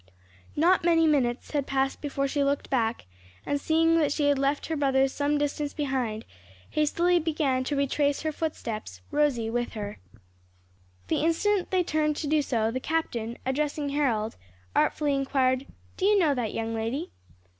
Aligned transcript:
Not 0.55 0.83
many 0.83 1.05
minutes 1.05 1.51
had 1.51 1.67
passed 1.67 2.01
before 2.01 2.27
she 2.27 2.43
looked 2.43 2.71
back, 2.71 3.05
and 3.45 3.61
seeing 3.61 3.99
that 3.99 4.11
she 4.11 4.29
had 4.29 4.39
left 4.39 4.65
her 4.65 4.75
brothers 4.75 5.13
some 5.13 5.37
distance 5.37 5.75
behind, 5.75 6.25
hastily 6.71 7.19
began 7.19 7.63
to 7.65 7.75
retrace 7.75 8.23
her 8.23 8.31
footsteps, 8.31 9.01
Rosie 9.11 9.51
with 9.51 9.73
her. 9.73 9.99
The 11.07 11.17
instant 11.21 11.69
they 11.69 11.83
turned 11.83 12.15
to 12.15 12.25
do 12.25 12.41
so, 12.41 12.71
the 12.71 12.79
captain, 12.79 13.37
addressing 13.45 13.89
Harold, 13.89 14.37
artfully 14.75 15.13
inquired, 15.13 15.67
"Do 15.97 16.07
you 16.07 16.17
know 16.17 16.33
that 16.33 16.51
young 16.51 16.73
lady?" 16.73 17.11